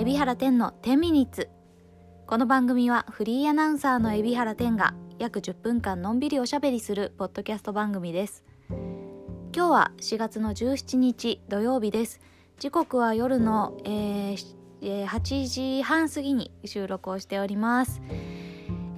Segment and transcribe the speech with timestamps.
[0.00, 1.48] 海老原天の10ミニッツ
[2.28, 8.44] この番組はフリーアナウンサーの海老原天が約10分間のんびりおしゃべりするポッドキャスト番組です。
[8.68, 12.20] 今日は4月の17日土曜日です。
[12.60, 18.00] 時刻は夜の、えー、8時半過ぎに収録をしております。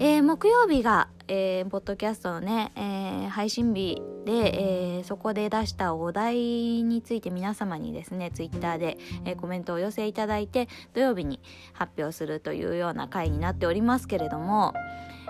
[0.01, 6.37] えー、木曜日が、えー、ポッドキャストのね、えー、配信日で、えー、そこで出したお題
[6.83, 11.41] について皆様にですねツイッターで、えー、コメントを寄せいただいて土曜日に
[11.73, 14.75] 発表するというような回になっておりますけれども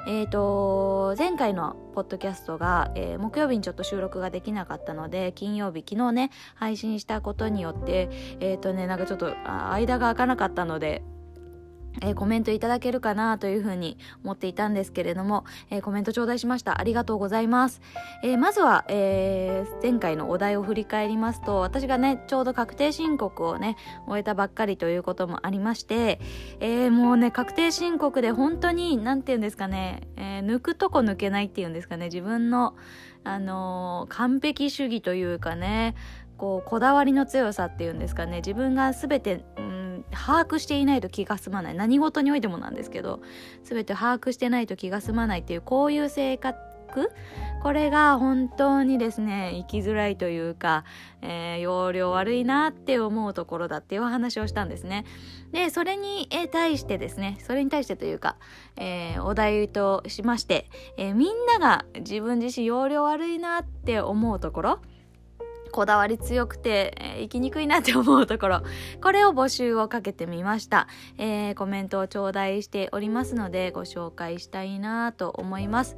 [0.07, 8.09] えーと、前回のポッドキャストが、えー、木曜日にちょっと収録ができなかったので金曜日昨日ね配信したことによって
[8.41, 11.03] えっ、ー、とねなんかちょっと間が空かなかったので
[12.03, 16.81] えー、コメントいただけるかなというふうに思っていたんですけれども、えー、コメント頂戴しました。
[16.81, 17.81] ありがとうございます。
[18.23, 23.77] えー、まずは、え前回のお題を振り返りますと、私がね、ちょうど確定申告をね、
[24.07, 26.20] 終えたばっかりということもありまして、
[26.61, 32.75] えもうね、確定申告で本当に、なんて言うんですかね、え抜くとこ抜けないっていうんですかね、自分の、
[33.23, 35.95] あの完璧主義というかね、
[36.41, 39.45] こう、こだわりの強さっていうんですかね、自分が全て、
[40.11, 41.75] 把握していないと気が済まない。
[41.75, 43.20] 何事においてもなんですけど
[43.64, 46.58] 全て把握してないと気が済まないっていうこういう性格。
[47.62, 50.84] これが本当にですね生きづらいというか、
[51.22, 55.05] えー、容量悪いなって思うところだっていうお話をしたんですね。
[55.52, 58.36] でそれに対してですねそれに対してというか、
[58.77, 64.80] えー、お題としまして、えー、みんなが自分自身容量悪いなって思うところ
[65.71, 68.63] こだわり強くて、えー、生きにくいなって思うところ、
[69.03, 70.89] これを募集をかけてみました。
[71.19, 75.97] えー、コメントを頂戴しておりますので、ご紹介したいなと思います。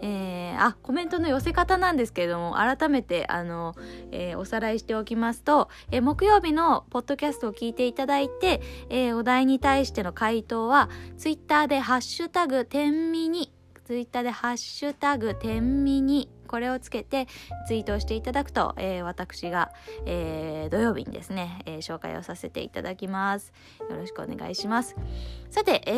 [0.00, 3.74] えー、あコメントの寄せ方なんですけれども改めてあの、
[4.10, 13.52] えー、おさらいしておきますと、えー、木曜日のポッドキャストを聞いていただいて、えお題に対しての回答はツイッターで「ハッシュタグ天ミニ」
[13.86, 17.26] ツイッターで「ハッシュタグ天ミニ」これをつけて
[17.66, 19.72] ツイートをしていただくと、えー、私が、
[20.06, 23.52] えー、土曜日にですね、えー、紹介をさせていただきます。
[23.90, 24.94] よろしくお願いします。
[25.50, 25.92] さて、え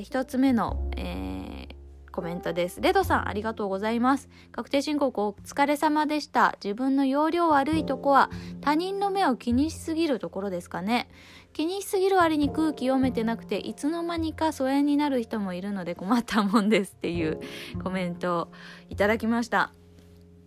[0.00, 1.84] ー、一つ目の、えー
[2.14, 2.80] コメントです。
[2.80, 4.28] レドさん、ありがとうございます。
[4.52, 6.56] 確定申告お疲れ様でした。
[6.62, 8.30] 自分の容量悪いとこは
[8.60, 11.08] 他人の目を気にしすぎるところですかね。
[11.52, 17.40] 気にしすぎる割に空気読めてなくて、いつの間にか疎遠になる人もいるので困ったもんですっていう
[17.82, 18.52] コメントを
[18.90, 19.72] いただきました。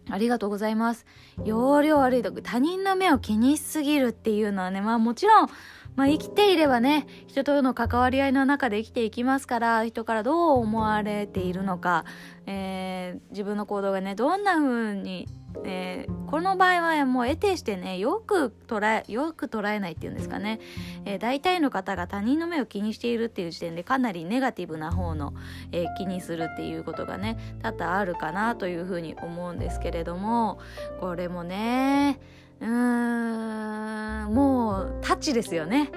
[0.10, 1.06] ありがとうございます。
[1.44, 5.50] 容量悪いと他人の目を気にしすぎるっていうのはね、まあもちろん、
[5.96, 12.06] まあ生きていればね、人との関わり合いの中で生きていきますから、人からどう思われているのか、
[12.46, 15.28] えー、自分の行動がね、どんな風に
[15.64, 20.60] えー、この場合はもう得てしてねよく捉えよく捉えないっていうんですかね、
[21.06, 25.34] えー、大体の方が他人の目を気にしているっていう時点でかなりネガティブな方の、
[25.72, 30.60] えー、気にするっていうことがね多々あるかなというふうに思うんですけれども
[31.00, 32.20] これもね
[32.60, 35.92] うーんもうタチですよね。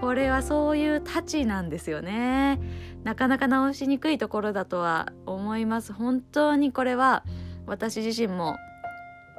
[0.00, 2.60] これはそういうタチなんですよね。
[3.04, 5.92] なかなか直しにくいところだとは思います。
[5.92, 7.22] 本当にこれは
[7.66, 8.56] 私自身も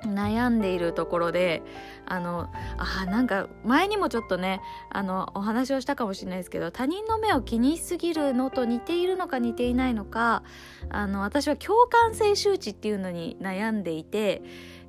[0.07, 1.61] 悩んでいるところで
[2.05, 10.43] あのあなんか前にもちょっとねあのお話をしたかもしれないですけど他人の目を気にしすぎるのと似ているのか似ていないのか
[10.89, 14.41] あの私は共感性周知っていうのに悩んでいて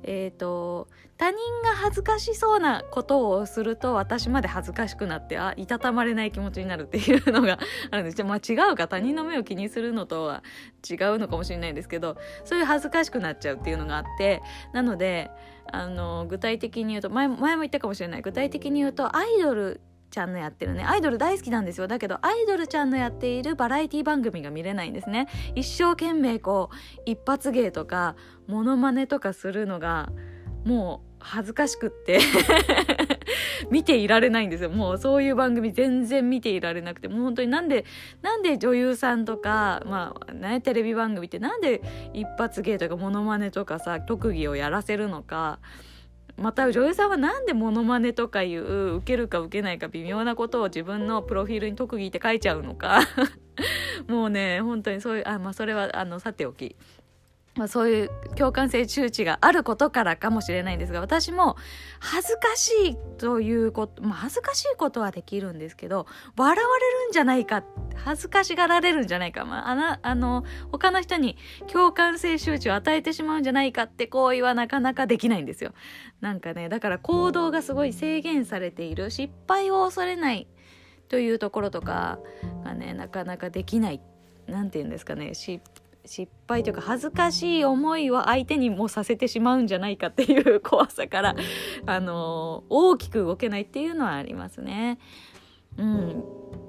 [0.07, 7.59] えっ、ー、と他人が恥ずかしそうなことをすると私まで恥ずかしくなってあいたたまれない気持ちになるっていうのが
[7.91, 8.23] あるんです。
[8.23, 10.43] まあ違うか他人の目を気にするのとは
[10.89, 14.41] 違うのかもしれないんですけどそういう恥ずかしくなっちゃうっていうのがあって
[14.73, 15.31] なので
[15.71, 18.21] あの具体的に言うと前前も言ったかもしれない。
[18.21, 19.81] 具体的に言うとアイドル
[20.15, 20.83] ちゃんのやってるね。
[20.83, 21.87] アイドル大好きなんですよ。
[21.87, 25.27] だけどアイドルちゃんのやっているバラエティ番組が見れないんですね。
[25.55, 28.15] 一生懸命こう一発芸とか
[28.47, 30.11] モノマネとかするのが
[30.63, 32.19] もう恥ずかしくって。
[33.71, 34.69] 見ていられないんですよ。
[34.69, 37.83] もうそういう番組全然見ていられなくて、もう本当になんで、
[38.21, 41.81] なんで女優さんとか、まあね、テレビ番組ってなんで
[42.13, 45.59] 一発芸とかモノマネとかさ、特技をやらせるのか、
[46.37, 52.99] また女優さんは何でモノマネとかいう受けるか受けないか微妙なことを自分のプロフィールに特技って書いちゃうのか。
[54.07, 56.75] もうね本当にそういうあまあそれはあのさておき。
[57.55, 61.55] まあ、そういう共感性周知があることからかもしれないんですが私も
[61.99, 66.05] 恥ずかしいということ、まあ、恥ずかしいことはできるんですけど
[66.35, 67.63] 笑われるんじゃないか
[67.95, 71.37] 恥ずかしがられるんじゃないか、まあ、ああの他の人に
[71.71, 75.73] 共感性周知を与えてしまうんじゃないかって行為はなかなかできないんですよ。
[76.19, 80.47] なんかねだから行動がすごい制限されている失敗を恐れない
[81.07, 82.19] というところとか
[82.65, 84.01] がねなかなかできない
[84.47, 85.61] 何て言うんですかね失
[86.05, 91.35] 失敗というか恥ずかしい思いを相手にもさせてしまうんじゃないかっていう怖さから
[91.85, 94.99] あの大きく動けないっていうのはありますね。
[95.77, 96.23] うん、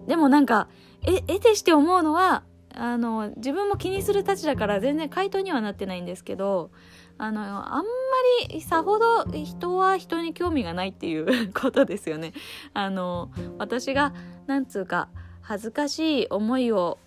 [0.06, 0.68] でもなんか
[1.02, 2.42] え得てして思うのは
[2.74, 6.70] あの自分も気にするたちだから全然回答にはなってないんですけど
[7.18, 7.40] あの
[7.74, 7.84] あんま
[8.50, 12.32] りさほど人は人に興味がないっていう ことですよね。
[12.74, 14.12] あの私が
[14.46, 15.08] なんつうか
[15.40, 16.98] 恥ずかしい思いを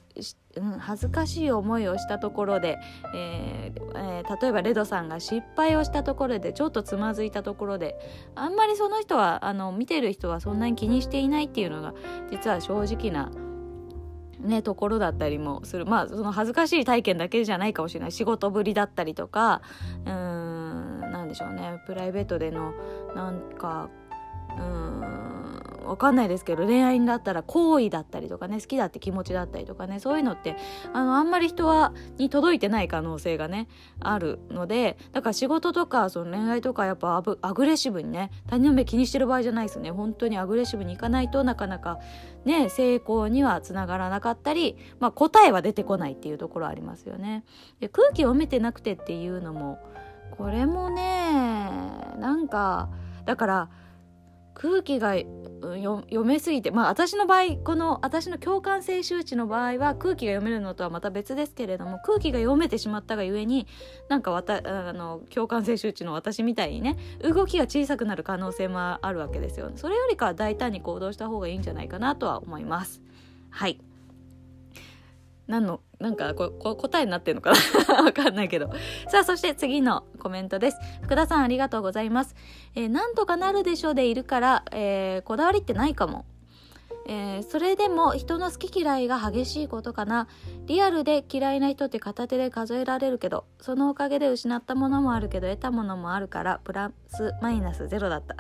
[0.56, 2.77] うん、恥ずかしい思いをしたところで、
[3.13, 7.95] えーえー、例えばレドさんが失敗をしたところでちょっとつまずいたところで
[8.36, 11.94] あんまりその人はあの見てる人はそんなに気にしていないっていうのが
[12.31, 13.31] 実は正直な
[14.39, 15.86] ね、ところだったりもする。
[15.86, 18.12] まあ、その恥ずかしい体験だけじゃないかもしれない。
[18.12, 19.62] 仕事ぶりだったりとか、
[20.06, 21.81] うん、なんでしょうね。
[21.86, 22.74] プライベートでの、
[23.16, 23.89] なんか、
[24.57, 25.29] うーん、
[25.86, 30.56] わかんないですけど恋愛だったら好意だったりとかね好きだって気持ちだったりとかねそういうのって
[30.94, 33.68] あのあんまり人はに届いてない可能性がね
[34.00, 42.00] あるのでだから仕事とかその恋愛とかやっぱアブアグレッシブにね他人の目気にしてる場合じゃないですね本当にアグレッシブにいかないとなかなか
[42.46, 47.44] ね成功にはつながらなかったり、まあ、答えは出てこないっていうところありますよね。
[47.80, 49.80] で空気読めてなくてっていうのも
[50.31, 51.70] これもね
[52.18, 52.90] なんか
[53.26, 53.70] だから
[54.54, 55.16] 空気が
[55.61, 63.67] 読めすぎてまあ私の場合この私の共感性周知の場合は空気が読めるのとはまた別ですけれども空気が読めてしまったがゆえに
[64.07, 73.01] なんかわたあの共感性周知の私みたいにね動きが小さくなる可能性もあるわけですよそれよりかは大胆に行動した方がいいんじゃないかなとは思います。
[73.50, 73.79] はい。
[75.50, 77.51] 何のなんかここ答えになってんのか
[77.90, 78.04] な？
[78.06, 78.69] わかんないけど。
[79.07, 80.78] さあそして次のコメントです。
[81.01, 82.36] 福田さんありがとうございます、
[82.75, 86.25] えー、なんとかなるでしょうでいるから、えー、こだわりってないかも。
[87.07, 90.28] えー、それでも人の好き嫌いが激しいことかな。
[90.68, 98.36] リアルで嫌いな人って片手で数えられるけどそのおかげで失ったものもあるけど得たものもあるからプラスマイナスゼロだった。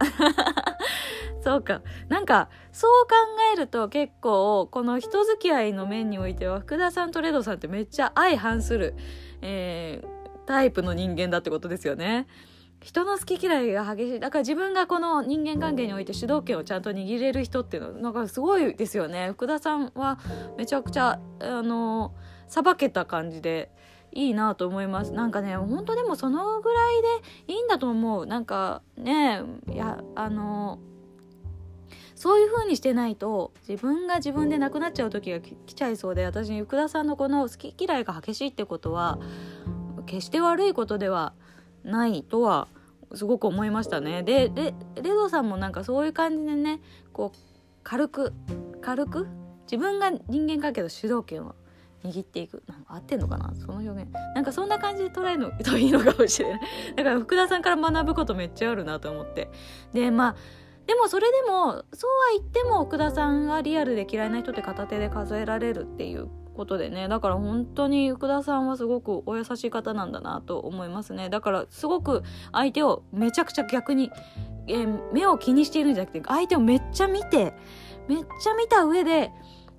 [1.41, 1.81] そうか。
[2.09, 3.15] なんかそう考
[3.53, 8.95] えると結構この人付き合いの面においては福田さんとレドさんってめっちゃ相反する、
[9.41, 12.27] えー、タイプの人間だってことですよね。
[12.81, 14.19] 人の好き嫌いが激しい。
[14.19, 19.29] だから自分がこの人間関係において主導権をちゃんと握れる人っていうのなんかすごいですよね。
[19.31, 20.17] 福田さんは
[20.57, 22.13] めちゃくちゃあの
[22.47, 23.69] さばけた感じで
[24.13, 25.11] いいなと思います。
[25.11, 27.01] なんかね本当でもそのぐらい
[27.47, 28.25] でいいんだと思う。
[28.25, 29.41] なんかね
[29.71, 30.79] いやあの
[32.19, 39.19] そういう風にしてないと自分が自分で亡くなっちゃう時が来ちゃいそうで私福田さんのこの好き嫌いが激しいってことは
[40.05, 41.31] 決して悪いことでは
[41.85, 42.67] ないとは
[43.15, 44.21] すごく思いましたね。
[44.23, 46.81] でレレドさんもなんかそういう感じでね
[47.13, 47.37] こう
[47.83, 48.33] 軽く
[48.81, 49.27] 軽く
[49.61, 51.55] 自分が人間関係の主導権を
[52.03, 53.53] 握っていく合ってんのかな？
[53.55, 54.11] その表現。
[54.35, 56.61] なんかそんな感じで捉えるといいのかもしれない。
[56.97, 59.49] だから福田さんから学ぶことめっちゃあるなと思って。
[59.93, 60.35] でまあ
[60.89, 67.07] でもそれでもそうは言っても奥田さんがリアルで嫌いな人って片手で数えられるっていうことでね。
[67.07, 71.29] だから本当に福田さんはすごくお優しい方なんだなと思いますね。
[71.29, 74.09] だからすごく相手をめちゃくちゃ逆に、
[74.65, 77.53] えー、目を気にしているんじゃなくて相手をめっちゃ見て
[78.07, 79.31] めっちゃ見た上で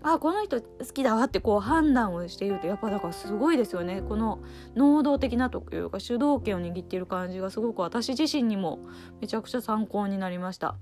[0.02, 4.02] あこの人好きだわってこう判断をしているとやっぱだからすごいですよね。
[4.02, 4.40] この
[4.74, 8.78] 能動的なというか主導権を握っている感じがすごく私自身にも
[9.20, 10.76] めちゃくちゃ参考になりました。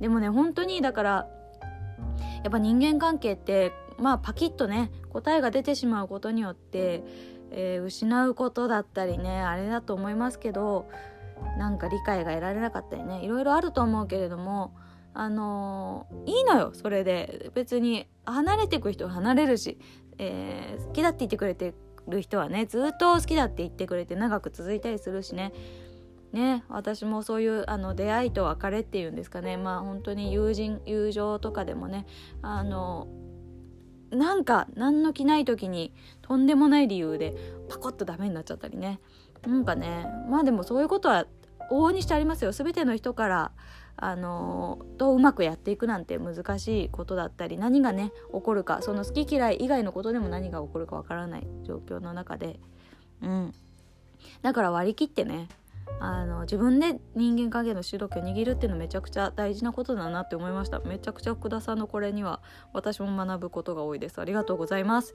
[0.00, 1.28] でもね本当にだから
[2.42, 7.04] やっぱ人間関係ってまあパキッとね答えが出てしまうことによって、
[7.50, 10.88] えー、失うことだったりねあれだと思いますけど
[11.58, 14.74] なんか理解が得られなかったりねいろいろあると思うけれども
[15.18, 17.50] あのー、いいのよそれで。
[17.52, 19.76] 別に離れていく人は離れるし、
[20.16, 21.74] えー、好きだって言ってくれて
[22.06, 25.52] る人はねずっと好きだって言ってくれて長く続いたりするしね。
[26.32, 29.56] ね私もそういうあの出会いと別れっていうんですかね。
[29.56, 32.06] まあ本当に友人友情とかでもね。
[32.40, 33.08] あの
[34.12, 37.34] なんか何の気ない時にとんでもない理由で
[37.68, 39.00] パコッとダメになっちゃったりね。
[39.44, 41.26] なんかねまあでもそういうことは
[41.72, 42.52] 往々にしてありますよ。
[42.52, 43.52] 全ての人から
[44.00, 52.60] あのとうまくやっていくなんて難しいことだったり何がね起こるかその好き嫌い以外のことでも何が起こるかわからない状況の中で。
[53.22, 53.54] うん。
[54.42, 55.48] だから割り切ってね
[56.00, 60.80] あの自分で人間関係の主導権を握るっていうのめちゃくちゃ大事なことだなって思いました。
[60.80, 62.40] めちゃくちゃ福田さんのこれには
[62.72, 64.20] 私も学ぶことが多いです。
[64.20, 65.14] ありがとうございます。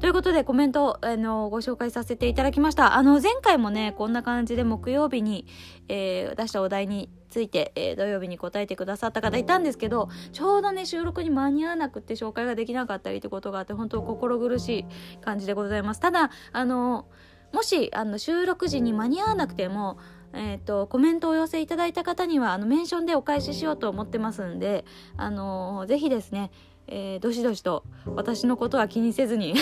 [0.00, 2.94] ということでコメントあのご紹介させていただきました。
[2.94, 5.46] あの前回もねこんな感じで木曜日に、
[5.88, 14.84] えー、出したお題について、えー、土曜日に答えてくださった方いたんですけどちょうどね収録に間に合わなくて紹介ができなかったりってことがあって本当心苦しい
[15.20, 16.00] 感じでございます。
[16.00, 17.06] ただあの
[17.52, 19.98] もしあの収録時に間に合わなくても
[20.32, 24.84] えーと、コメントをお寄せいただいた方にはあのメンションでお返ししようと思ってますんで、
[25.16, 26.52] あのー、ぜひですね、
[26.86, 29.54] えー、どしどしと私のことは気にせずに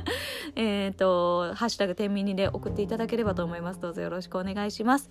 [0.56, 3.80] えと、ハッシュタグ天秤で送っていただければと思います。
[3.80, 5.08] どうぞよろしくお願いします。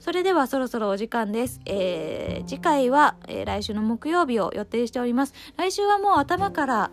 [0.00, 1.60] それではそろそろお時間です。
[1.66, 5.34] えー、次回は、えー、来週の木曜日を予定しております。
[5.56, 6.90] 来週はもう頭から、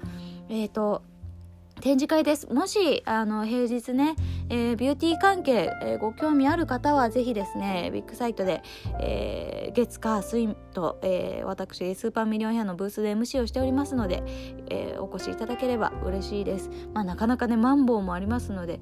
[0.50, 1.01] えっ、ー、と、
[1.81, 2.48] 展示会です。
[2.51, 4.15] もし、あの、平日ね、
[4.50, 8.62] えー、ビューティー関係、えー、ご興味ある方は、ぜひですね、ビッグサイトで、
[9.00, 14.24] えー、月、火、水と、え私、スーパーミリオンヘアのブースで MC をしておりますので、
[14.69, 16.69] えお越しいただければ嬉しいです。
[16.93, 18.79] まあ、なかなかね、マンボウもありますので、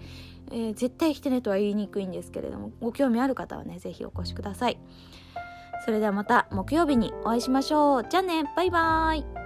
[0.52, 4.80] え絶対来てねとは言いにくいんですけれども、ご興味ある方はね、ぜひお越しください。
[5.86, 8.06] それではまた木曜日にお会いしましょう。
[8.10, 9.45] じゃあね、バイバーイ。